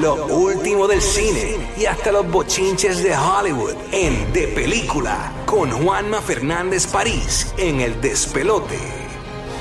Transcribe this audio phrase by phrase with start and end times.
[0.00, 6.20] Lo último del cine y hasta los bochinches de Hollywood en De Película con Juanma
[6.20, 8.78] Fernández París en El Despelote.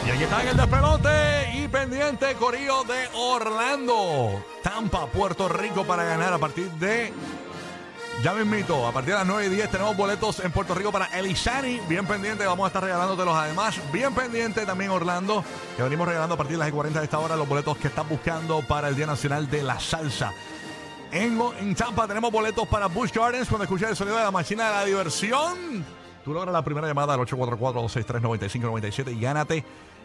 [0.06, 1.10] Y aquí está en el despelote
[1.56, 7.12] y pendiente Corillo de Orlando, Tampa, Puerto Rico para ganar a partir de.
[8.24, 10.92] Ya me invito, a partir de las 9 y 10 tenemos boletos en Puerto Rico
[10.92, 11.80] para Elishani.
[11.88, 13.80] Bien pendiente, vamos a estar regalándotelos además.
[13.94, 15.44] Bien pendiente también Orlando,
[15.76, 18.10] que venimos regalando a partir de las 40 de esta hora los boletos que estás
[18.10, 20.34] buscando para el Día Nacional de la Salsa.
[21.12, 24.68] En, en Tampa tenemos boletos para Busch Gardens cuando escuches el sonido de la máquina
[24.68, 25.86] de la diversión.
[26.26, 29.64] Tú logras la primera llamada al 844-263-9597 y gánate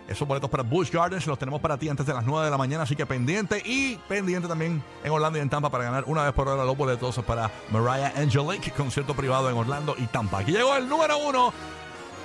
[0.09, 1.27] esos boletos para Busch Gardens.
[1.27, 3.97] Los tenemos para ti antes de las 9 de la mañana, así que pendiente y
[4.09, 7.19] pendiente también en Orlando y en Tampa para ganar una vez por hora los boletos
[7.27, 10.38] para Mariah Angelique, concierto privado en Orlando y Tampa.
[10.38, 11.52] Aquí llegó el número uno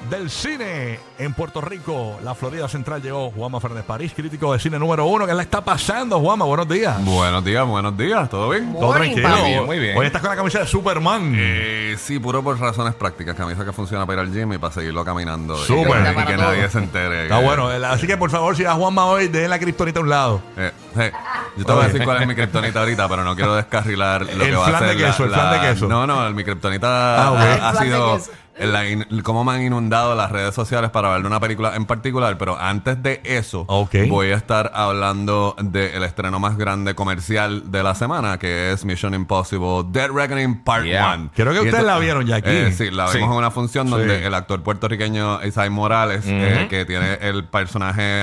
[0.10, 4.80] del cine en Puerto Rico, la Florida Central llegó Juanma Fernández París, crítico de cine
[4.80, 5.26] número uno.
[5.28, 6.46] ¿Qué le está pasando, Juanma?
[6.46, 7.04] Buenos días.
[7.04, 8.74] Buenos días, buenos días, ¿todo bien?
[8.74, 9.28] Todo tranquilo.
[9.28, 9.98] Muy bien, muy bien.
[9.98, 11.34] Hoy estás con la camisa de Superman.
[11.36, 13.36] Eh, sí, puro por razones prácticas.
[13.36, 15.58] Camisa que funciona para ir al gym y para seguirlo caminando.
[15.58, 15.82] Súper.
[16.00, 16.46] Y que, y Para que todo.
[16.46, 17.24] nadie se entere.
[17.24, 17.72] Está que- bueno.
[17.72, 20.42] el- Así que por favor, si a Juanma hoy, dejen la kriptonita a un lado.
[20.56, 21.12] Eh, eh,
[21.58, 24.30] yo te voy a decir cuál es mi kriptonita ahorita, pero no quiero descarrilar lo
[24.32, 25.02] El que va flan a de ser.
[25.02, 25.88] la- queso, el flan de queso.
[25.88, 28.32] No, no, mi kriptonita Ah, ha, El ha flan de sido queso.
[28.60, 32.38] La in- cómo me han inundado las redes sociales para ver una película en particular,
[32.38, 33.96] pero antes de eso Ok.
[34.10, 39.14] voy a estar hablando del estreno más grande comercial de la semana, que es Mission
[39.14, 40.88] Impossible Dead Reckoning Part 1.
[40.90, 41.30] Yeah.
[41.36, 42.72] Creo que ustedes la vieron ya aquí.
[42.72, 43.18] sí, la Sí.
[43.18, 44.26] vimos en una función donde Sí.
[44.26, 48.22] el actor puertorriqueño Isai Morales, eh, que tiene el personaje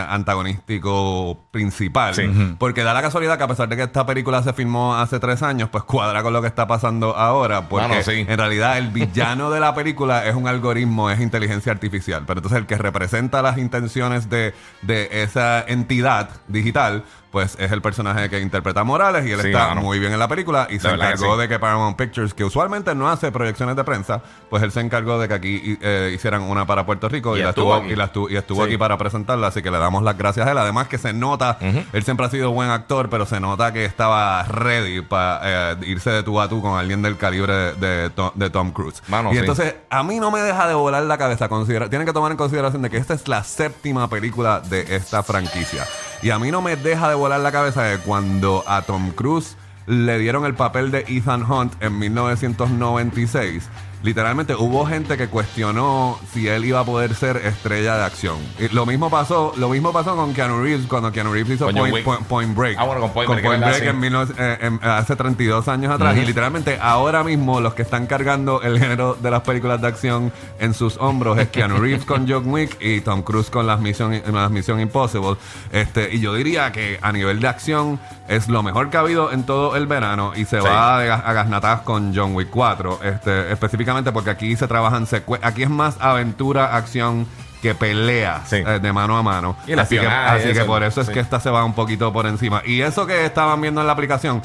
[0.58, 2.22] antagonístico principal, Sí.
[2.58, 5.42] porque da la casualidad que a pesar de que esta película se filmó hace tres
[5.42, 8.24] años, pues cuadra con lo que está pasando ahora, porque Mano, sí.
[8.27, 12.58] en realidad el villano de la película es un algoritmo, es inteligencia artificial, pero entonces
[12.58, 18.39] el que representa las intenciones de, de esa entidad digital, pues es el personaje que
[18.41, 20.95] interpreta a Morales y él Sí, está muy bien en la película y se que
[20.95, 21.41] encargó sí.
[21.41, 25.19] de que Paramount Pictures, que usualmente no hace proyecciones de prensa, pues él se encargó
[25.19, 27.92] de que aquí eh, hicieran una para Puerto Rico y, Y la estuvo estuvo, aquí.
[27.92, 28.68] y, la estu- y estuvo Sí.
[28.68, 30.58] aquí para presentarla, así que le damos las gracias a él.
[30.58, 31.58] Además que se nota,
[31.92, 36.23] él siempre ha sido buen actor, pero se nota que estaba ready para irse de
[36.23, 39.02] tú a tú con alguien del calibre de, de Tom, de Tom Cruise.
[39.08, 41.48] Mano, y entonces a mí no me deja de volar la cabeza.
[41.48, 45.23] Considera, tienen que tomar en consideración de que esta es la séptima película de esta
[45.23, 45.86] franquicia.
[46.23, 49.57] Y a mí no me deja de volar la cabeza de cuando a Tom Cruise
[49.86, 53.69] le dieron el papel de Ethan Hunt en 1996.
[54.04, 58.36] Literalmente hubo gente que cuestionó si él iba a poder ser estrella de acción.
[58.58, 61.74] Y lo mismo pasó, lo mismo pasó con Keanu Reeves cuando Keanu Reeves hizo Con
[61.74, 62.04] Point, Wick.
[62.04, 62.76] Point- Point Break.
[62.78, 63.88] Ah, bueno, con Point Break, verdad, Break sí.
[63.88, 66.16] en 19 eh, en- hace 32 años atrás.
[66.18, 70.32] Y literalmente ahora mismo los que están cargando el género de las películas de acción
[70.58, 74.20] en sus hombros es Keanu Reeves con John Wick y Tom Cruise con las Mission,
[74.32, 75.36] las Mission Impossible.
[75.72, 77.98] Este, y yo diría que a nivel de acción
[78.28, 80.66] es lo mejor que ha habido en todo el verano y se Sí.
[80.66, 83.00] va a, a gasnatadas con John Wick 4.
[83.02, 85.06] Este, específicamente porque aquí se trabajan
[85.42, 87.27] aquí es más aventura, acción
[87.62, 88.56] que pelea Sí.
[88.56, 89.56] eh, de mano a mano.
[89.66, 91.12] Y así que, así que por eso es sí.
[91.12, 92.62] que esta se va un poquito por encima.
[92.66, 94.42] Y eso que estaban viendo en la aplicación,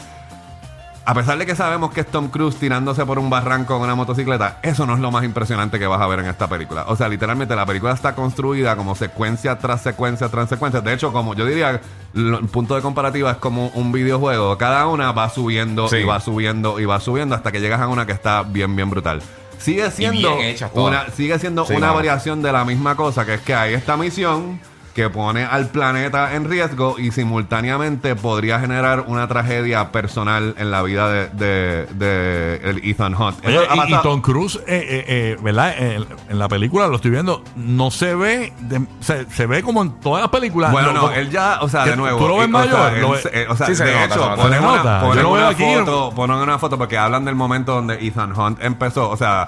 [1.05, 3.95] a pesar de que sabemos que es Tom Cruise tirándose por un barranco en una
[3.95, 6.85] motocicleta, eso no es lo más impresionante que vas a ver en esta película.
[6.87, 10.81] O sea, literalmente la película está construida como secuencia tras secuencia tras secuencia.
[10.81, 11.81] De hecho, como yo diría,
[12.13, 14.55] el punto de comparativa es como un videojuego.
[14.59, 15.97] Cada una va subiendo Sí.
[15.97, 18.89] y va subiendo y va subiendo hasta que llegas a una que está bien, bien
[18.91, 19.21] brutal.
[19.59, 20.37] Sigue siendo
[20.73, 23.97] una, sigue siendo Sí, una variación de la misma cosa, que es que hay esta
[23.97, 24.59] misión
[24.99, 30.81] que pone al planeta en riesgo y simultáneamente podría generar una tragedia personal en la
[30.81, 33.37] vida de, de- de el Ethan Hunt.
[33.45, 35.73] Oye, y, Tom Cruise, eh, eh, eh, ¿verdad?
[35.81, 39.81] En, en la película lo estoy viendo, no se ve, de- se, se ve como
[39.83, 40.73] en todas las películas.
[40.73, 42.19] Bueno, no, él ya, o sea, ¿Qué- de nuevo.
[42.19, 42.73] tú lo ves mayor?
[42.73, 44.35] O sea, Lo él ves- se- o sea, Sí, se de hecho, nota.
[44.35, 45.63] ponen una, ponen aquí.
[45.63, 49.09] foto, ponen una foto porque hablan del momento donde Ethan Hunt empezó.
[49.09, 49.47] O sea,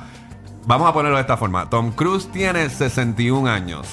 [0.66, 1.70] vamos a ponerlo de esta forma.
[1.70, 3.86] Tom Cruise tiene 61 años.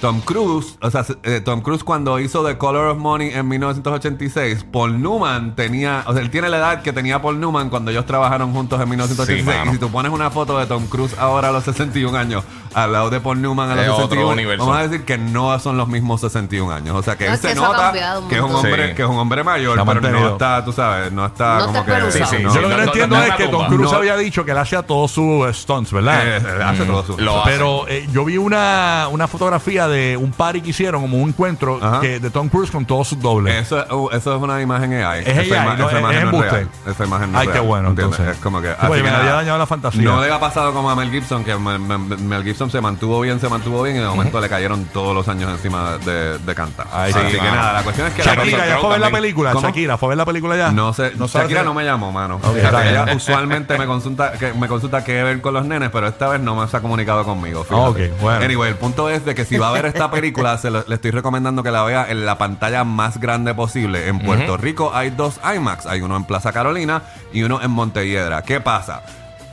[0.00, 4.64] Tom Cruise, o sea, eh, Tom Cruise cuando hizo The Color of Money en 1986,
[4.72, 8.06] Paul Newman tenía, o sea, él tiene la edad que tenía Paul Newman cuando ellos
[8.06, 9.44] trabajaron juntos en 1986.
[9.64, 12.44] Sí, y si tú pones una foto de Tom Cruise ahora a los 61 años,
[12.72, 14.64] al lado de Paul Newman a los Es otro 61, universo.
[14.64, 16.96] vamos a decir que no son los mismos 61 años.
[16.96, 17.92] O sea, que No, él es que se ha nota
[18.28, 18.94] que es un hombre, Sí.
[18.94, 22.00] que es un hombre mayor, pero no está, tú sabes, no está No como está
[22.06, 22.12] que.
[22.12, 22.36] Sí, sí.
[22.42, 23.66] no, Yo lo que no, entiendo no es que Tom.
[23.66, 23.98] Cruise No.
[23.98, 26.22] había dicho que él hacía todos sus stunts, ¿verdad?
[26.26, 27.18] eh, hace todo su.
[27.18, 31.28] Lo- Pero eh, yo vi una, una fotografía de un party que hicieron, como un
[31.30, 32.00] encuentro Ajá.
[32.00, 33.54] que, de Tom Cruise con todos sus dobles.
[33.54, 35.20] Eso, es- uh, eso es una imagen AI.
[35.20, 36.50] Es Esa AI, ima- no, esa es- imagen es no embuste.
[36.50, 36.68] real.
[36.86, 38.18] Esa imagen no Ay, qué real, bueno, ¿entiendes?
[38.18, 38.36] entonces.
[38.38, 38.70] Es como que.
[38.70, 40.02] Así me nada, había dañado la fantasía.
[40.02, 43.20] No le ha pasado como a Mel Gibson, que Mel, Mel- Mel Gibson se mantuvo
[43.20, 46.54] bien, se mantuvo bien y de momento le cayeron todos los años encima de, de
[46.54, 46.86] cantar.
[46.92, 47.54] Ay, así sí, que mano.
[47.56, 49.22] nada, la cuestión es que la Shakira, ¿ya fue a ver la también.
[49.22, 49.52] película?
[49.52, 49.66] ¿Cómo?
[49.66, 50.70] Shakira, ¿fue a ver la película ya?
[50.72, 52.36] No sé, sabes Shakira no me llamó, mano.
[52.36, 52.94] Ok, Fíjate, está bien.
[52.94, 56.40] ella usualmente me consulta, que, me consulta qué ver con los nenes, pero esta vez
[56.40, 57.64] no me se ha comunicado conmigo.
[57.64, 57.80] fíjate.
[57.82, 58.44] Ah, ok, bueno.
[58.44, 60.94] Anyway, el punto es de que si va a ver esta película, se lo- le
[60.94, 64.08] estoy recomendando que la vea en la pantalla más grande posible.
[64.08, 68.42] En Puerto Rico hay dos IMAX, hay uno en Plaza Carolina y uno en Montelledra.
[68.42, 69.02] ¿Qué pasa?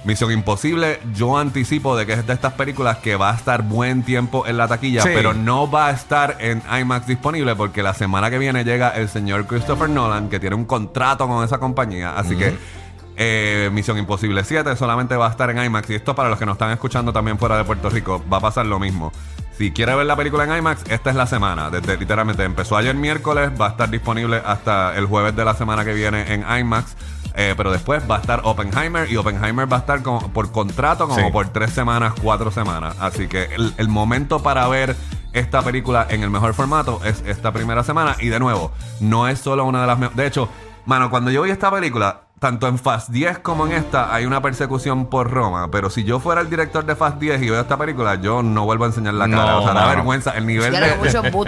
[0.04, 4.04] Misión Imposible, yo anticipo de que es de estas películas que va a estar buen
[4.04, 5.10] tiempo en la taquilla, Sí.
[5.14, 9.10] pero no va a estar en IMAX disponible porque la semana que viene llega el
[9.10, 12.14] señor Christopher Nolan, que tiene un contrato con esa compañía.
[12.18, 12.56] Así que
[13.18, 15.90] eh, Misión Imposible 7 solamente va a estar en IMAX.
[15.90, 18.42] Y esto para los que nos están escuchando también fuera de Puerto Rico, va a
[18.42, 19.12] pasar lo mismo.
[19.58, 21.70] Si quiere ver la película en IMAX, esta es la semana.
[21.72, 25.84] Desde literalmente empezó ayer miércoles, va a estar disponible hasta el jueves de la semana
[25.84, 26.96] que viene en IMAX.
[27.40, 31.08] Eh, pero después va a estar Oppenheimer y Oppenheimer va a estar como por contrato
[31.08, 31.32] como Sí.
[31.32, 32.96] por tres semanas, cuatro semanas.
[33.00, 34.96] Así que el, el momento para ver
[35.34, 38.16] esta película en el mejor formato es esta primera semana.
[38.20, 40.18] Y de nuevo, no es solo una de las mejores.
[40.18, 40.50] De hecho,
[40.86, 44.42] mano, cuando yo vi esta película, tanto en Fast 10 como en esta, hay una
[44.42, 45.70] persecución por Roma.
[45.72, 48.64] Pero si yo fuera el director de Fast 10 y veo esta película, yo no
[48.66, 49.52] vuelvo a enseñar la cara.
[49.54, 49.88] No, o sea, da mano.
[49.96, 50.32] vergüenza.
[50.38, 50.78] El nivel de.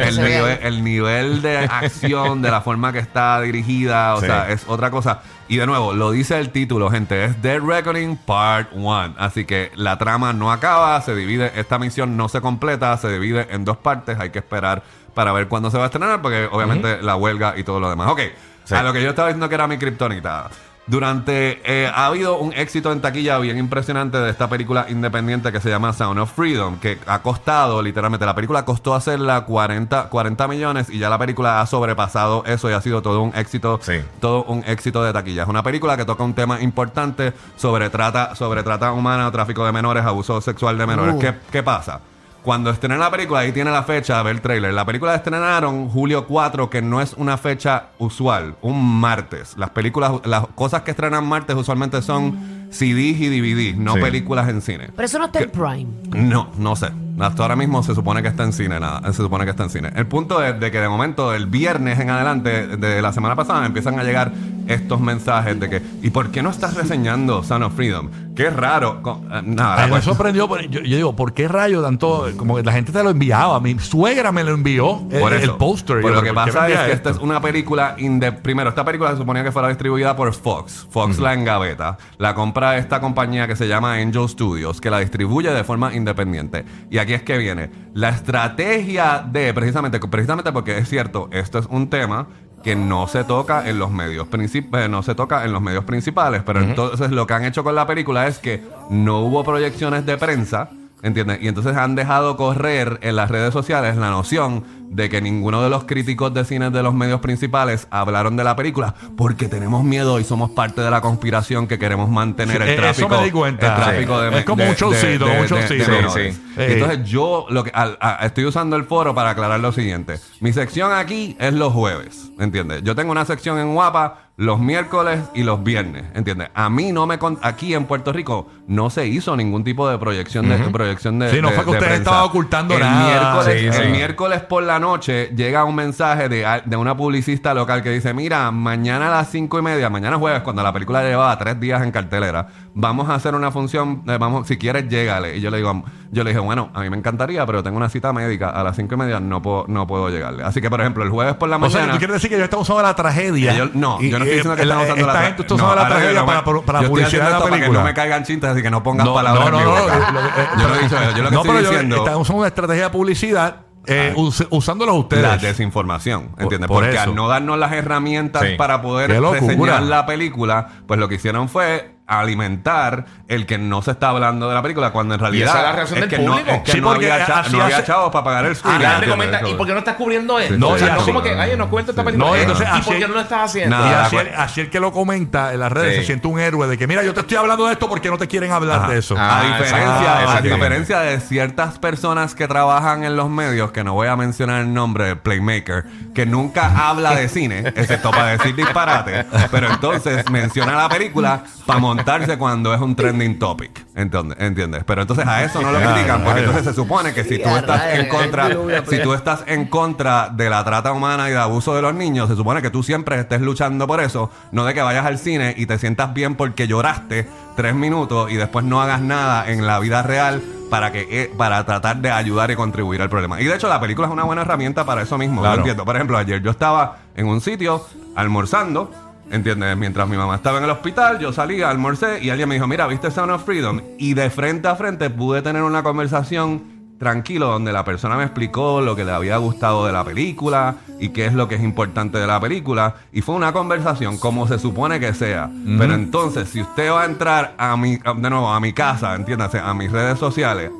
[0.07, 4.25] el, nivel, el nivel de acción, de la forma que está dirigida, o Sí.
[4.25, 5.19] sea, es otra cosa.
[5.47, 9.15] Y de nuevo, lo dice el título, gente, es The Reckoning Part 1.
[9.17, 13.47] Así que la trama no acaba, se divide, esta misión no se completa, se divide
[13.51, 14.83] en dos partes, hay que esperar
[15.13, 18.09] para ver cuándo se va a estrenar, porque obviamente la huelga y todo lo demás.
[18.09, 18.21] Ok,
[18.63, 18.75] Sí.
[18.75, 20.49] a lo que yo estaba diciendo que era mi kriptonita.
[20.89, 25.61] Durante, eh, ha habido un éxito en taquilla bien impresionante de esta película independiente que
[25.61, 30.47] se llama Sound of Freedom, que ha costado, literalmente, la película costó hacerla 40, 40
[30.47, 34.01] millones y ya la película ha sobrepasado eso y ha sido todo un éxito, Sí.
[34.19, 35.43] todo un éxito de taquilla.
[35.43, 39.71] Es una película que toca un tema importante sobre trata, sobre trata humana, tráfico de
[39.71, 41.13] menores, abuso sexual de menores.
[41.13, 41.19] Uh.
[41.19, 41.99] ¿Qué, ¿Qué pasa?
[42.43, 44.73] Cuando estrenan la película, ahí tiene la fecha, ve el trailer.
[44.73, 49.55] La película la estrenaron julio 4, que no es una fecha usual, un martes.
[49.57, 54.01] Las películas, las cosas que estrenan martes usualmente son CDs y DVDs, no Sí.
[54.01, 54.89] películas en cine.
[54.95, 55.87] Pero eso no está en Prime.
[56.11, 56.89] No, no sé.
[57.19, 59.01] Hasta ahora mismo se supone que está en cine, nada.
[59.11, 59.91] Se supone que está en cine.
[59.95, 63.65] El punto es de que de momento, el viernes en adelante de la semana pasada,
[63.65, 64.31] empiezan a llegar
[64.69, 68.09] estos mensajes de que, ¿y por qué no estás reseñando Son of Freedom?
[68.35, 69.01] Qué raro.
[69.31, 72.27] Eh, nada, me pues- sorprendió, pero yo, yo digo, ¿por qué rayo tanto?
[72.37, 73.59] Como que la gente te lo enviaba.
[73.59, 75.57] Mi suegra me lo envió, el, Por el eso.
[75.57, 76.01] póster.
[76.01, 76.93] Yo, lo que ¿por qué me pasa es que esto?
[76.93, 77.95] esta es una película
[78.43, 80.87] Primero, esta película se suponía que fuera distribuida por Fox.
[80.89, 81.97] Fox la engaveta.
[82.17, 86.65] La compra esta compañía que se llama Angel Studios, que la distribuye de forma independiente.
[86.89, 87.69] Y aquí es que viene.
[87.93, 92.27] La estrategia de, precisamente, precisamente porque es cierto, esto es un tema
[92.63, 95.83] que no se toca en los medios princip- eh, no se toca en los medios
[95.85, 100.05] principales, pero entonces lo que han hecho con la película es que no hubo proyecciones
[100.05, 100.69] de prensa
[101.01, 101.39] ¿Entiendes?
[101.41, 105.69] Y entonces han dejado correr en las redes sociales la noción de que ninguno de
[105.69, 110.19] los críticos de cine de los medios principales hablaron de la película porque tenemos miedo
[110.19, 113.09] y somos parte de la conspiración que queremos mantener el eh, eso tráfico.
[113.09, 113.67] me di cuenta.
[113.67, 114.29] El tráfico Sí.
[114.33, 115.83] de Es como un showcito, un showcito.
[115.85, 116.35] Sí, menores.
[116.35, 116.41] sí.
[116.57, 120.19] Entonces yo lo que al- a- estoy usando el foro para aclarar lo siguiente.
[120.41, 122.83] Mi sección aquí es los jueves, ¿entiendes?
[122.83, 126.47] Yo tengo una sección en Guapa los miércoles y los viernes, ¿entiendes?
[126.53, 129.97] A mí no me con- aquí en Puerto Rico no se hizo ningún tipo de
[129.97, 133.05] proyección de proyección de Sí, no de- fue que de ustedes estaban ocultando el nada.
[133.43, 137.83] Miércoles, Sí, el miércoles por la noche llega un mensaje de, de una publicista local
[137.83, 141.37] que dice, mira, mañana a las cinco y media, mañana jueves, cuando la película llevaba
[141.37, 145.37] tres días en cartelera, vamos a hacer una función, eh, vamos, si quieres, llégale.
[145.37, 147.89] Y yo le digo, yo le dije, bueno, a mí me encantaría, pero tengo una
[147.89, 150.43] cita médica a las cinco y media, no puedo, no puedo llegarle.
[150.43, 151.83] Así que, por ejemplo, el jueves por la O mañana...
[151.85, 153.53] sea, tú quieres decir que yo estaba usando la tragedia.
[153.53, 155.75] Yo- no, Y- yo no estoy diciendo que están usando esta la gente está usando
[155.75, 157.67] la tragedia para, para, publicidad de la esto para película.
[157.67, 159.71] que no me caigan chintes, así que no pongas No, palabras no, no, en mi
[159.71, 159.97] no, boca.
[160.37, 161.11] eh, yo no he dicho eso.
[161.17, 161.95] Yo lo que estoy diciendo...
[161.97, 163.55] están usando una estrategia de publicidad
[163.87, 165.23] eh, us- usándolos ustedes.
[165.23, 166.67] La desinformación, ¿entiendes?
[166.67, 167.03] por Porque eso.
[167.03, 168.55] al no darnos las herramientas Sí.
[168.57, 169.39] para poder Qué locura.
[169.39, 174.47] reseñar la película, pues lo que hicieron fue alimentar el que no se está hablando
[174.49, 176.51] de la película cuando en realidad esa es la reacción es del que no, público.
[176.51, 179.47] es que Sí, no porque había, cha- no había chavos para pagar el recomienda, Eso.
[179.49, 180.57] ¿y por qué no estás cubriendo esto?
[180.57, 182.29] No, o sea, y no así- como que, ay, no cuenta esta película.
[182.29, 183.75] No, entonces ¿Y por qué no lo estás haciendo?
[183.77, 185.99] Nada, y así, el, así el que lo comenta en las redes Sí.
[186.01, 188.17] se siente un héroe de que, mira, yo te estoy hablando de esto porque no
[188.17, 188.87] te quieren hablar Ajá.
[188.91, 189.15] de eso.
[189.17, 190.07] Ah, a diferencia, exacto.
[190.09, 190.55] a Exactamente.
[190.55, 194.73] diferencia de ciertas personas que trabajan en los medios, que no voy a mencionar el
[194.73, 195.85] nombre de Playmaker,
[196.15, 201.79] que nunca habla de cine, excepto para decir disparate, pero entonces menciona la película para
[201.99, 203.85] montarse cuando es un trending topic.
[203.95, 204.37] ¿Entiendes?
[204.39, 204.83] ¿Entiendes?
[204.85, 207.93] Pero entonces a eso no lo critican, porque entonces se supone que si tú estás
[207.93, 209.03] en contra, el si pues.
[209.03, 212.35] tú estás en contra de la trata humana y de abuso de los niños, se
[212.35, 215.65] supone que tú siempre estés luchando por eso, no de que vayas al cine y
[215.65, 220.01] te sientas bien porque lloraste tres minutos y después no hagas nada en la vida
[220.01, 223.41] real para que eh, para tratar de ayudar y contribuir al problema.
[223.41, 225.41] Y de hecho la película es una buena herramienta para eso mismo.
[225.41, 225.55] Claro.
[225.55, 225.85] Yo entiendo.
[225.85, 227.83] Por ejemplo, ayer yo estaba en un sitio
[228.15, 228.91] almorzando.
[229.31, 229.77] ¿Entiendes?
[229.77, 232.87] Mientras mi mamá estaba en el hospital, yo salí, almorcé y alguien me dijo, mira,
[232.87, 233.81] ¿viste Sound of Freedom?
[233.97, 238.81] Y de frente a frente pude tener una conversación tranquilo donde la persona me explicó
[238.81, 242.19] lo que le había gustado de la película y qué es lo que es importante
[242.19, 242.95] de la película.
[243.13, 245.49] Y fue una conversación como se supone que sea.
[245.77, 249.59] Pero entonces, si usted va a entrar a mi, de nuevo, a mi casa, entiéndase,
[249.59, 250.71] a mis redes sociales,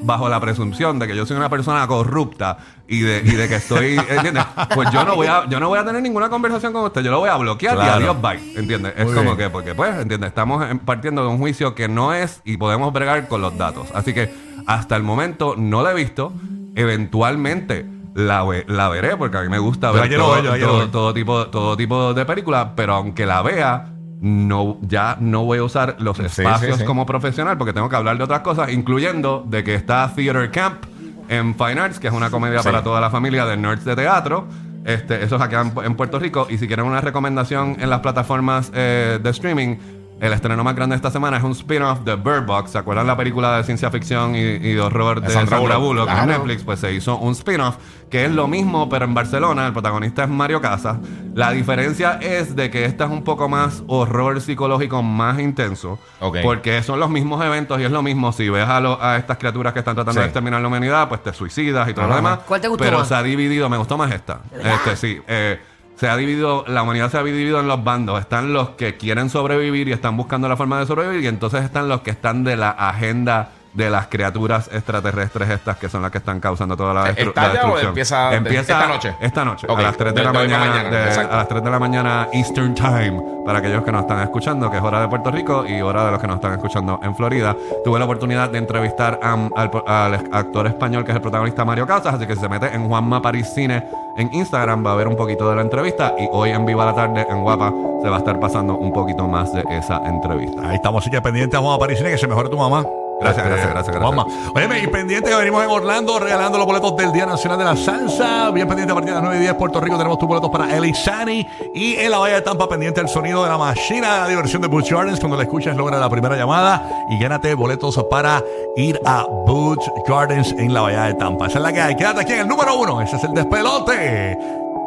[0.00, 3.56] bajo la presunción de que yo soy una persona corrupta y de, y de que
[3.56, 4.44] estoy, ¿entiendes?
[4.74, 7.10] Pues yo no voy a, yo no voy a tener ninguna conversación con usted, yo
[7.10, 7.92] lo voy a bloquear y Claro.
[7.94, 8.58] adiós, bye.
[8.58, 8.94] ¿Entiendes?
[8.96, 10.28] Es como que, porque pues, ¿entiendes?
[10.28, 13.88] Estamos en- partiendo de un juicio que no es y podemos bregar con los datos.
[13.94, 14.32] Así que
[14.66, 16.32] hasta el momento no la he visto.
[16.76, 21.14] Eventualmente la, ve- la veré porque a mí me gusta ver todo, quiero todo- todo
[21.14, 23.93] tipo, todo tipo de películas, pero aunque la vea,
[24.24, 26.84] no, ya no voy a usar los sí, espacios sí.
[26.86, 30.86] como profesional porque tengo que hablar de otras cosas, incluyendo de que está Theater Camp
[31.28, 34.46] en Fine Arts, que es una comedia para toda la familia de nerds de teatro.
[34.86, 36.46] Este, eso es acá en, en Puerto Rico.
[36.48, 39.76] Y si quieren una recomendación en las plataformas eh, de streaming,
[40.20, 42.70] el estreno más grande de esta semana es un spin-off de Bird Box.
[42.70, 45.80] ¿Se acuerdan la película de ciencia ficción y, y de horror de Sandra, Sandra Bullock
[45.80, 46.08] Bullock?
[46.08, 46.32] en Claro.
[46.32, 46.62] Netflix?
[46.62, 47.76] Pues se hizo un spin-off
[48.10, 49.66] que es lo mismo, pero en Barcelona.
[49.66, 50.98] El protagonista es Mario Casas.
[51.34, 55.98] La diferencia es de que esta es un poco más horror psicológico más intenso.
[56.20, 56.38] Ok.
[56.42, 58.32] Porque son los mismos eventos y es lo mismo.
[58.32, 60.20] Si ves a, lo- a estas criaturas que están tratando Sí.
[60.20, 62.38] de exterminar la humanidad, pues te suicidas y todo lo demás.
[62.46, 63.08] ¿Cuál te gustó Pero más?
[63.08, 64.40] se ha dividido, me gustó más esta.
[64.62, 65.20] Este, sí.
[65.26, 65.60] eh,
[65.96, 68.20] se ha dividido, la humanidad se ha dividido en los bandos.
[68.20, 71.22] Están los que quieren sobrevivir y están buscando la forma de sobrevivir.
[71.24, 75.88] Y entonces están los que están de la agenda de las criaturas extraterrestres estas que
[75.88, 77.88] son las que están causando toda la, destru- ¿Está la destrucción.
[77.88, 79.14] empieza de- esta noche?
[79.20, 79.66] Esta noche.
[79.68, 80.66] Ok, A las 3 de, de- la mañana.
[80.66, 83.20] mañana, de- a las 3 de la mañana Eastern Time.
[83.44, 86.12] Para aquellos que nos están escuchando, que es hora de Puerto Rico y hora de
[86.12, 87.56] los que nos están escuchando en Florida.
[87.84, 91.84] Tuve la oportunidad de entrevistar a- al, al actor español que es el protagonista Mario
[91.84, 92.14] Casas.
[92.14, 93.84] Así que si se mete en Juanma París Cine
[94.16, 96.14] en Instagram, va a ver un poquito de la entrevista.
[96.18, 99.26] Y hoy en Viva la Tarde en Guapa se va a estar pasando un poquito
[99.26, 100.68] más de esa entrevista.
[100.68, 102.84] Ahí estamos, así que pendiente vamos a París Cine, que se mejore tu mamá.
[103.20, 104.26] Gracias, gracias, gracias, gracias.
[104.54, 107.76] Óyeme, y pendiente que venimos en Orlando regalando los boletos del Día Nacional de la
[107.76, 108.50] Salsa.
[108.50, 110.76] Bien pendiente a partir de las 9 y 10 Puerto Rico tenemos tus boletos para
[110.76, 111.46] Elisani.
[111.74, 114.68] Y en la Bahía de Tampa pendiente el sonido de la máquina de diversión de
[114.68, 115.20] Butch Gardens.
[115.20, 118.42] Cuando la escuchas logra la primera llamada y gánate boletos para
[118.76, 121.46] ir a Butch Gardens en la Bahía de Tampa.
[121.46, 121.96] Esa es la que hay.
[121.96, 123.00] Quédate aquí en el número uno.
[123.00, 124.38] Ese es el despelote.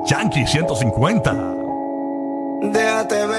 [0.05, 1.35] Yankee 150.
[2.61, 3.37] Déjate ver.